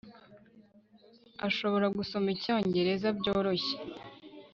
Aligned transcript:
ashobora 1.47 1.87
gusoma 1.97 2.27
icyongereza 2.35 3.07
byoroshye 3.19 3.77